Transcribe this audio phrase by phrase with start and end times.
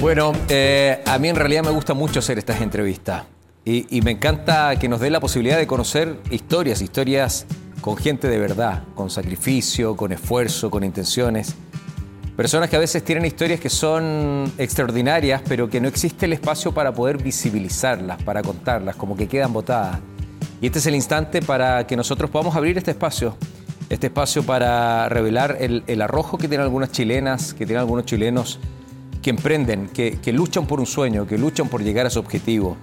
[0.00, 3.24] Bueno, eh, a mí en realidad me gusta mucho hacer estas entrevistas
[3.64, 7.46] y, me encanta que nos dé la posibilidad de conocer historias, historias
[7.80, 11.56] con gente de verdad, con sacrificio, con esfuerzo, con intenciones.
[12.36, 16.72] Personas que a veces tienen historias que son extraordinarias, pero que no existe el espacio
[16.72, 19.98] para poder visibilizarlas, para contarlas, como que quedan botadas.
[20.60, 23.34] Y este es el instante para que nosotros podamos abrir este espacio,
[23.88, 28.60] este espacio para revelar el, el arrojo que tienen algunas chilenas, que tienen algunos chilenos
[29.26, 32.76] que emprenden, que, luchan por un sueño, que luchan por llegar a su objetivo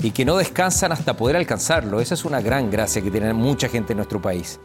[0.00, 2.00] y que no descansan hasta poder alcanzarlo.
[2.00, 4.60] Esa es una gran gracia que tiene mucha gente en nuestro país.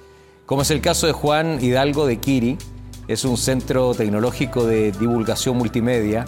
[0.45, 2.59] Como es el caso de Juan Hidalgo de Kiri,
[3.07, 6.25] es un centro tecnológico de divulgación multimedia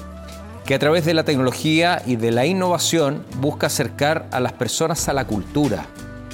[0.66, 5.08] que a través de la tecnología y de la innovación busca acercar a las personas
[5.10, 5.86] a la cultura,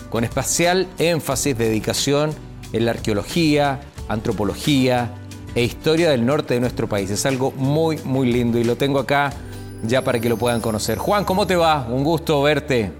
[0.09, 2.33] con especial énfasis, dedicación
[2.71, 5.09] en la arqueología, antropología,
[5.55, 7.09] e historia del norte de nuestro país.
[7.11, 9.31] Es algo muy, muy lindo y lo tengo acá
[9.83, 10.97] ya para que lo puedan conocer.
[10.97, 11.87] Juan, ¿cómo te va?
[11.89, 12.91] Un gusto verte.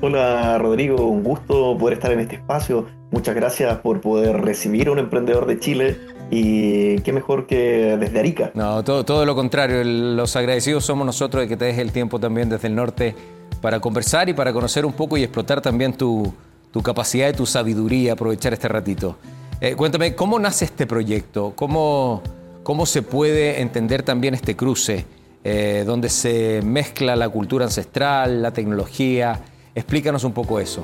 [0.00, 2.86] Hola Rodrigo, un gusto poder estar en este espacio.
[3.10, 5.98] Muchas gracias por poder recibir a un emprendedor de Chile
[6.30, 8.50] y qué mejor que desde Arica.
[8.54, 9.82] No, todo, todo lo contrario.
[9.84, 13.14] Los agradecidos somos nosotros de que te des el tiempo también desde el norte
[13.60, 16.32] para conversar y para conocer un poco y explotar también tu,
[16.70, 19.16] tu capacidad y tu sabiduría, aprovechar este ratito.
[19.62, 21.52] Eh, cuéntame, ¿cómo nace este proyecto?
[21.54, 22.22] ¿Cómo,
[22.62, 25.04] ¿Cómo se puede entender también este cruce
[25.44, 29.38] eh, donde se mezcla la cultura ancestral, la tecnología?
[29.74, 30.82] Explícanos un poco eso.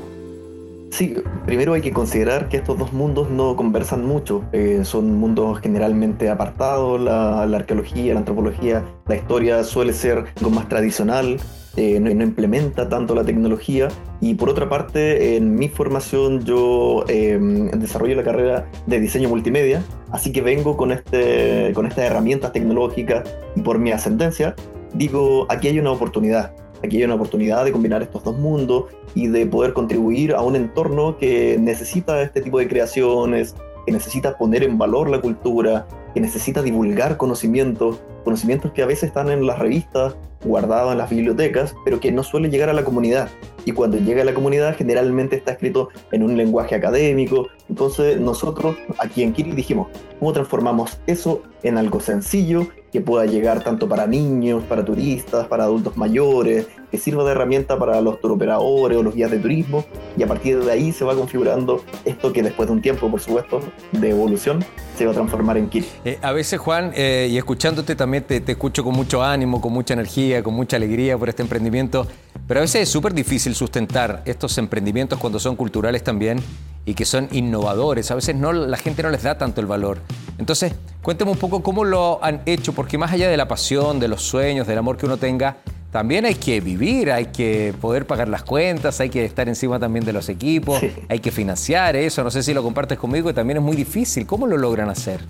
[0.91, 5.59] Sí, primero hay que considerar que estos dos mundos no conversan mucho, eh, son mundos
[5.61, 11.39] generalmente apartados, la, la, arqueología, la antropología, la historia suele ser algo más tradicional,
[11.77, 13.89] eh, no, no, implementa tanto la tecnología.
[14.21, 17.39] Y por otra parte en mi formación yo eh,
[17.75, 23.29] desarrollo la carrera de diseño multimedia, así que vengo con, este, con estas herramientas tecnológicas
[23.55, 24.55] y por mi ascendencia
[24.95, 26.53] digo, aquí hay una oportunidad
[26.85, 30.57] Aquí hay una oportunidad de combinar estos dos mundos y de poder contribuir a un
[30.57, 33.55] entorno que necesita este tipo de creaciones,
[33.87, 39.05] que necesita poner en valor la cultura, que necesita divulgar conocimientos, conocimientos que a veces
[39.05, 42.85] están en las revistas, guardados en las bibliotecas, pero que no suele llegar a la
[42.85, 43.29] comunidad.
[43.65, 47.49] Y cuando llega a la comunidad generalmente está escrito en un lenguaje académico.
[47.69, 49.89] Entonces nosotros aquí en Kiri dijimos,
[50.19, 55.65] ¿cómo transformamos eso en algo sencillo que pueda llegar tanto para niños, para turistas, para
[55.65, 59.85] adultos mayores, que sirva de herramienta para los turoperadores o los guías de turismo,
[60.17, 63.21] y a partir de ahí se va configurando esto que después de un tiempo, por
[63.21, 63.61] supuesto,
[63.93, 64.65] de evolución,
[64.97, 65.87] se va a transformar en Kiri.
[66.05, 69.73] Eh, a veces, Juan, eh, y escuchándote también te, te, escucho con mucho ánimo, con
[69.73, 72.07] mucha energía, con mucha alegría por este emprendimiento,
[72.47, 76.41] pero a veces es súper difícil sustentar estos emprendimientos cuando son culturales también
[76.87, 78.11] y que son innovadores.
[78.11, 79.99] A veces no, la gente no les da tanto el valor.
[80.39, 84.09] Entonces, cuénteme un poco cómo lo han hecho, porque más allá de la pasión, de
[84.09, 85.59] los sueños, del amor que uno tenga,
[85.91, 90.05] también hay que vivir, hay que poder pagar las cuentas, hay que estar encima también
[90.05, 90.93] de los equipos, sí.
[91.09, 92.23] hay que financiar eso.
[92.23, 94.27] No sé si lo compartes conmigo, que también es muy difícil.
[94.27, 95.21] ¿Cómo lo logran hacer?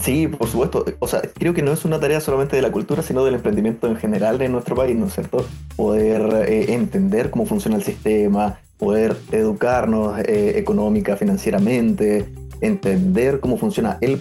[0.00, 0.84] Sí, por supuesto.
[0.98, 3.86] O sea, creo que no es una tarea solamente de la cultura, sino del emprendimiento
[3.86, 5.46] en general en nuestro país, ¿no es cierto?
[5.76, 13.98] Poder eh, entender cómo funciona el sistema, poder educarnos eh, económica, financieramente, entender cómo funciona
[14.00, 14.18] el,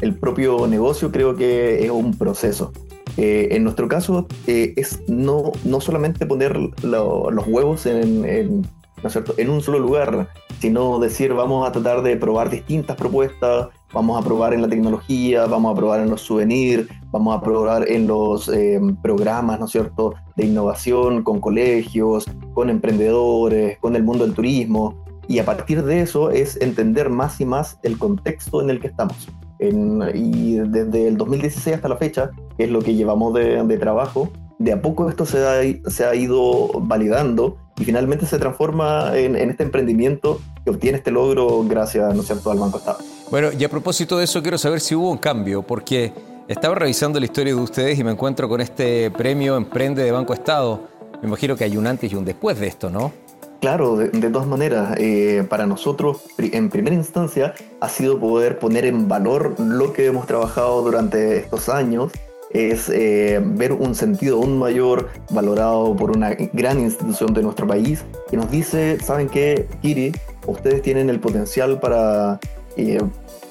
[0.00, 2.72] el, propio negocio, creo que es un proceso.
[3.16, 8.62] Eh, en nuestro caso, eh, es no, no solamente poner lo, los huevos en, en,
[9.02, 10.28] ¿no es en un solo lugar,
[10.60, 15.46] sino decir vamos a tratar de probar distintas propuestas, vamos a probar en la tecnología,
[15.46, 19.72] vamos a probar en los souvenirs, vamos a probar en los eh, programas, ¿no es
[19.72, 25.02] cierto?, de innovación con colegios, con emprendedores, con el mundo del turismo.
[25.28, 28.88] Y a partir de eso es entender más y más el contexto en el que
[28.88, 29.28] estamos.
[29.58, 33.78] En, y desde el 2016 hasta la fecha, que es lo que llevamos de, de
[33.78, 39.16] trabajo, de a poco esto se ha, se ha, ido validando y finalmente se transforma
[39.16, 42.98] en, en, este emprendimiento que obtiene este logro gracias, ¿no es cierto?, al Banco Estado.
[43.30, 46.12] Bueno, y a propósito de eso, quiero saber si hubo un cambio, porque
[46.48, 50.32] estaba revisando la historia de ustedes y me encuentro con este premio Emprende de Banco
[50.32, 50.80] Estado.
[51.20, 53.12] Me imagino que hay un antes y un después de esto, ¿no?
[53.60, 58.84] Claro, de, de todas maneras, eh, para nosotros, en primera instancia, ha sido poder poner
[58.84, 62.12] en valor lo que hemos trabajado durante estos años,
[62.50, 68.04] es eh, ver un sentido aún mayor valorado por una gran institución de nuestro país
[68.30, 70.12] que nos dice, ¿saben qué, Kiri?
[70.46, 72.38] Ustedes tienen el potencial para,
[72.76, 73.00] eh,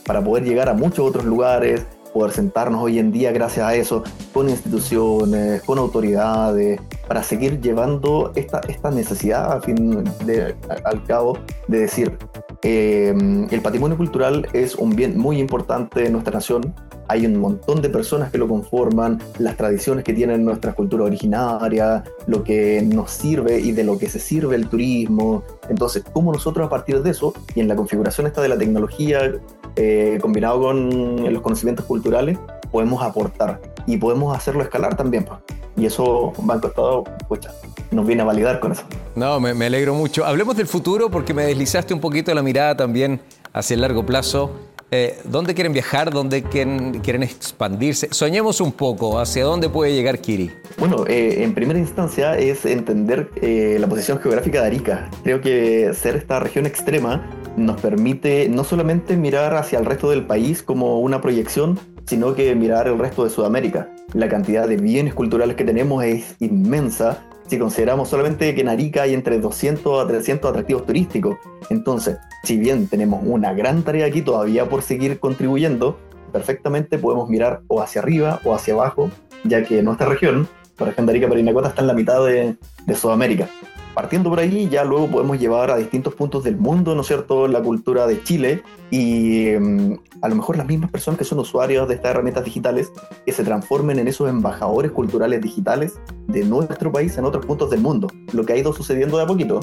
[0.05, 4.01] para poder llegar a muchos otros lugares, poder sentarnos hoy en día gracias a eso
[4.33, 10.55] con instituciones, con autoridades, para seguir llevando esta, esta necesidad, al fin de,
[10.85, 11.37] al cabo,
[11.67, 12.17] de decir,
[12.63, 13.13] eh,
[13.51, 16.73] el patrimonio cultural es un bien muy importante en nuestra nación,
[17.07, 22.03] hay un montón de personas que lo conforman, las tradiciones que tienen nuestra cultura originaria,
[22.27, 25.43] lo que nos sirve y de lo que se sirve el turismo.
[25.69, 29.31] Entonces, ¿cómo nosotros a partir de eso y en la configuración esta de la tecnología
[29.75, 32.37] eh, combinado con los conocimientos culturales,
[32.71, 35.25] podemos aportar y podemos hacerlo escalar también?
[35.25, 35.39] Pues.
[35.77, 37.51] Y eso Banco Estado, pucha,
[37.91, 38.83] nos viene a validar con eso.
[39.15, 40.25] No, me, me alegro mucho.
[40.25, 43.21] Hablemos del futuro porque me deslizaste un poquito la mirada también
[43.53, 44.51] hacia el largo plazo.
[44.91, 46.11] Eh, ¿Dónde quieren viajar?
[46.11, 48.09] ¿Dónde quieren, expandirse?
[48.11, 50.51] Soñemos un poco, ¿hacia dónde puede llegar Kiri?
[50.77, 55.09] Bueno, eh, en primera instancia es entender eh, la posición geográfica de Arica.
[55.23, 57.27] Creo que ser esta región extrema
[57.57, 62.53] nos permite no solamente mirar hacia el resto del país como una proyección, sino que
[62.53, 63.89] mirar el resto de Sudamérica.
[64.13, 69.03] La cantidad de bienes culturales que tenemos es inmensa si consideramos solamente que en Arica
[69.03, 71.37] hay entre 200 a 300 atractivos turísticos.
[71.69, 75.99] Entonces, si bien tenemos una gran tarea aquí todavía por seguir contribuyendo,
[76.31, 79.11] perfectamente podemos mirar o hacia arriba o hacia abajo,
[79.43, 80.47] ya que nuestra región,
[80.79, 83.47] la región de Arica Parinacota, está en la mitad de, de Sudamérica.
[83.95, 87.47] Partiendo por ahí, ya luego podemos llevar a distintos puntos del mundo, ¿no es cierto?,
[87.47, 88.61] la cultura de Chile
[88.91, 92.91] y mm, a lo mejor las mismas personas que son usuarios de estas herramientas digitales
[93.25, 95.93] que se transformen en esos embajadores culturales digitales
[96.27, 99.27] de nuestro país en otros puntos del mundo, lo que ha ido sucediendo de a
[99.27, 99.61] poquito.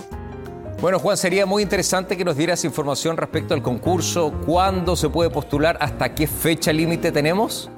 [0.80, 5.28] Bueno, Juan, sería muy interesante que nos dieras información respecto al concurso, cuándo se puede
[5.28, 7.70] postular, hasta qué fecha límite tenemos.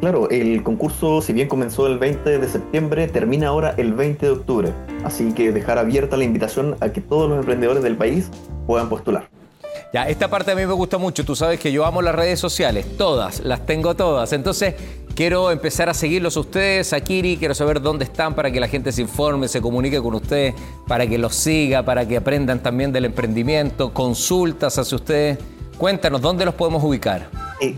[0.00, 4.32] Claro, el concurso, si bien comenzó el 20 de septiembre, termina ahora el 20 de
[4.32, 4.72] octubre.
[5.04, 8.28] Así que dejar abierta la invitación a que todos los emprendedores del país
[8.66, 9.28] puedan postular.
[9.92, 11.24] Ya, esta parte a mí me gusta mucho.
[11.24, 14.32] Tú sabes que yo amo las redes sociales, todas, las tengo todas.
[14.32, 14.74] Entonces,
[15.14, 18.68] quiero empezar a seguirlos a ustedes, a Kiri, quiero saber dónde están para que la
[18.68, 20.54] gente se informe, se comunique con ustedes,
[20.86, 25.38] para que los siga, para que aprendan también del emprendimiento, consultas hacia ustedes.
[25.76, 27.28] Cuéntanos, ¿dónde los podemos ubicar?
[27.60, 27.74] Eh,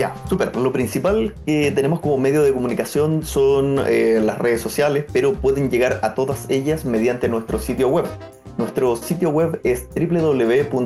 [0.00, 0.56] ya, súper.
[0.56, 5.70] Lo principal que tenemos como medio de comunicación son eh, las redes sociales, pero pueden
[5.70, 8.06] llegar a todas ellas mediante nuestro sitio web.
[8.56, 10.80] Nuestro sitio web es www.kiri.cl.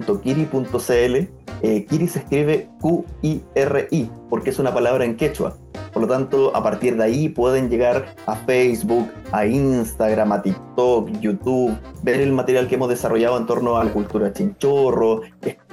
[1.63, 5.57] Eh, Kiri se escribe Q-I-R-I, porque es una palabra en quechua.
[5.95, 11.09] Por lo tanto, a partir de ahí pueden llegar a Facebook, a Instagram, a TikTok,
[11.21, 15.21] YouTube, ver el material que hemos desarrollado en torno a la cultura chinchorro,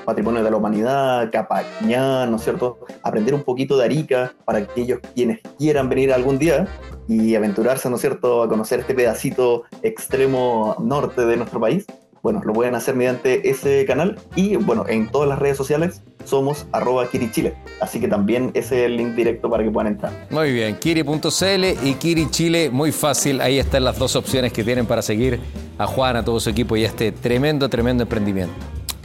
[0.05, 2.77] patrimonio de la humanidad, Capañán, ¿no es cierto?
[3.01, 6.67] Aprender un poquito de Arica para aquellos quienes quieran venir algún día
[7.07, 11.87] y aventurarse, ¿no es cierto?, a conocer este pedacito extremo norte de nuestro país
[12.23, 16.67] bueno, lo pueden hacer mediante ese canal y bueno, en todas las redes sociales somos
[16.71, 20.27] arroba kirichile, así que también ese es el link directo para que puedan entrar.
[20.29, 25.01] Muy bien, kiri.cl y kirichile, muy fácil, ahí están las dos opciones que tienen para
[25.01, 25.39] seguir
[25.79, 28.53] a Juan, a todo su equipo y a este tremendo, tremendo emprendimiento.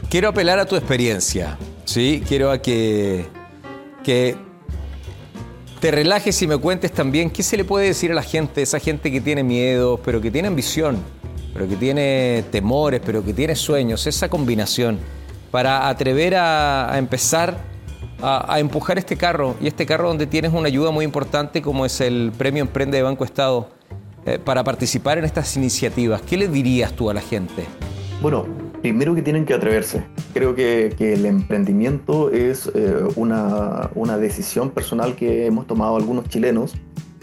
[0.09, 2.23] Quiero apelar a tu experiencia, ¿sí?
[2.27, 3.25] Quiero a que,
[4.03, 4.35] que
[5.81, 8.79] te relajes y me cuentes también qué se le puede decir a la gente, esa
[8.79, 10.97] gente que tiene miedo, pero que tiene ambición
[11.57, 14.99] pero que tiene temores, pero que tiene sueños, esa combinación
[15.49, 17.57] para atrever a, empezar
[18.21, 21.99] a, empujar este carro y este carro donde tienes una ayuda muy importante como es
[21.99, 23.71] el Premio Emprende de Banco Estado
[24.27, 26.21] eh, para participar en estas iniciativas.
[26.21, 27.65] ¿Qué le dirías tú a la gente?
[28.21, 28.45] Bueno,
[28.83, 30.03] primero que tienen que atreverse.
[30.35, 36.75] Creo que, el emprendimiento es eh, una, una decisión personal que hemos tomado algunos chilenos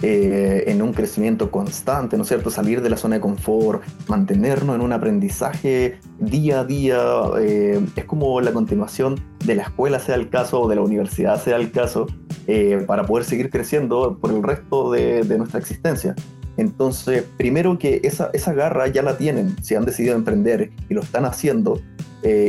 [0.07, 2.51] eh, en un crecimiento constante, ¿no es cierto?
[2.51, 7.01] Salir de la zona de confort, mantenernos en un aprendizaje día a día,
[7.41, 11.43] eh, es como la continuación de la escuela sea el caso o de la universidad
[11.43, 12.07] sea el caso,
[12.47, 16.15] eh, para poder seguir creciendo por el resto de, nuestra existencia.
[16.59, 21.01] Entonces, primero que esa, esa garra ya la tienen, si han decidido emprender y lo
[21.01, 21.81] están haciendo,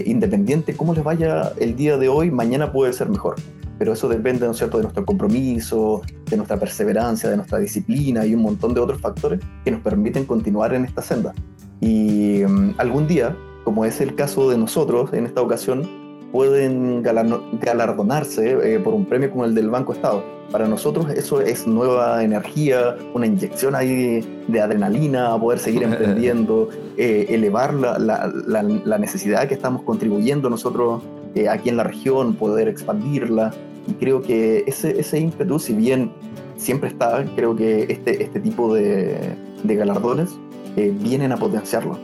[0.05, 3.35] independiente cómo les vaya el día de hoy, mañana puede ser mejor
[3.77, 8.25] pero eso depende, ¿no es cierto?, de nuestro compromiso, de nuestra perseverancia, de nuestra disciplina
[8.25, 11.33] y un montón de otros factores que nos permiten continuar en esta senda.
[11.81, 18.75] Y mm, algún día, como es el caso de nosotros en esta ocasión, pueden galardonarse
[18.75, 20.21] eh, por un premio como el del Banco Estado.
[20.51, 26.69] Para nosotros eso es nueva energía, una inyección ahí de adrenalina a poder seguir emprendiendo,
[26.97, 28.29] eh, elevar la, la,
[28.63, 31.01] la, necesidad que estamos contribuyendo nosotros
[31.35, 33.53] eh, aquí en la región, poder expandirla.
[33.87, 36.11] Y creo que ese, ese ímpetu, si bien
[36.57, 40.31] siempre está, creo que este, este tipo de, de galardones
[40.75, 41.99] eh, vienen a potenciarlo.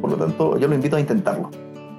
[0.00, 1.50] Por lo tanto, yo lo invito a intentarlo.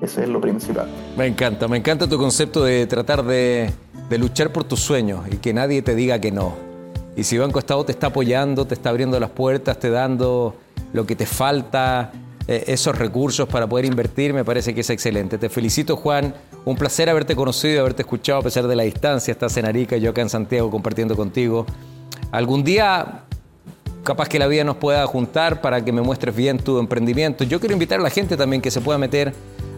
[0.02, 0.88] Eso es lo principal.
[1.18, 3.72] Me encanta, me encanta tu concepto de tratar de,
[4.10, 6.54] de luchar por tus sueños y que nadie te diga que no.
[7.16, 10.56] Y si Banco Estado te está apoyando, te está abriendo las puertas, te dando
[10.94, 12.12] lo que te falta,
[12.48, 15.38] eh, esos recursos para poder invertir, me parece que es excelente.
[15.38, 16.34] Te felicito, Juan.
[16.68, 19.32] Un placer haberte conocido y haberte escuchado a pesar de la distancia.
[19.32, 21.66] Estás en Arica, yo acá en Santiago compartiendo contigo.
[22.30, 23.24] Algún día,
[24.04, 27.46] capaz que la vida nos pueda juntar para que me muestres bien tu emprendimiento.
[27.46, 29.34] Yo quiero invitar a la gente también que se pueda meter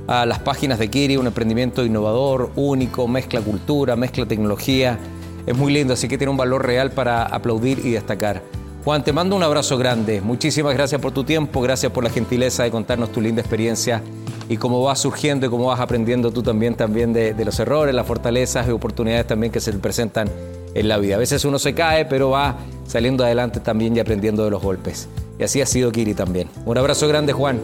[0.08, 4.98] a las páginas de Kiri, un emprendimiento innovador, único, mezcla cultura, mezcla tecnología.
[5.46, 8.42] Es muy lindo, así que tiene un valor real para aplaudir y destacar.
[8.84, 10.22] Juan, te mando un abrazo grande.
[10.22, 14.02] Muchísimas gracias por tu tiempo, gracias por la gentileza de contarnos tu linda experiencia
[14.50, 18.06] y cómo vas surgiendo y cómo vas aprendiendo tú también, también de, los errores, las
[18.06, 20.30] fortalezas y oportunidades también que se presentan
[20.74, 21.16] en la vida.
[21.16, 25.08] A veces uno se cae, pero va saliendo adelante también y aprendiendo de los golpes.
[25.38, 26.50] Y así ha sido Kiri también.
[26.66, 27.60] Un abrazo grande, Juan.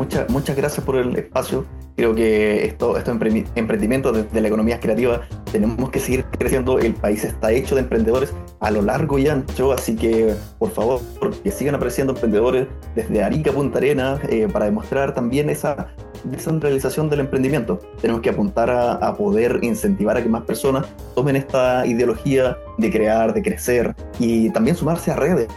[0.00, 1.66] Muchas, muchas gracias por el espacio.
[1.94, 3.12] Creo que esto, estos
[3.54, 5.20] emprendimientos de, de, la economía creativa
[5.52, 6.78] tenemos que seguir creciendo.
[6.78, 11.02] El país está hecho de emprendedores a lo largo y ancho, así que por favor
[11.44, 15.88] que sigan apareciendo emprendedores desde Arica Punta Arena eh, para demostrar también esa
[16.24, 17.78] descentralización del emprendimiento.
[18.00, 22.90] Tenemos que apuntar a, a, poder incentivar a que más personas tomen esta ideología de
[22.90, 25.48] crear, de crecer y también sumarse a redes,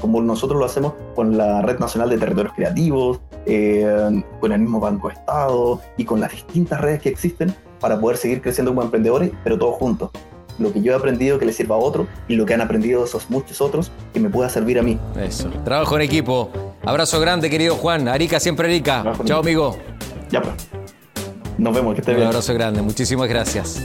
[0.00, 4.80] como nosotros lo hacemos con la Red Nacional de Territorios Creativos, eh, con el mismo
[4.80, 9.30] Banco Estado y con las distintas redes que existen para poder seguir creciendo como emprendedores,
[9.42, 10.10] pero todos juntos.
[10.58, 13.04] Lo que yo he aprendido que le sirva a otro y lo que han aprendido
[13.04, 14.98] esos muchos otros que me pueda servir a mí.
[15.18, 15.48] Eso.
[15.64, 16.50] Trabajo en equipo.
[16.84, 18.08] Abrazo grande, querido Juan.
[18.08, 19.02] Arica, siempre Arica.
[19.24, 19.76] Chao, amigo.
[20.30, 20.54] Ya, pues.
[21.56, 22.28] Nos vemos, que esté Un bien.
[22.28, 23.82] abrazo grande, muchísimas gracias.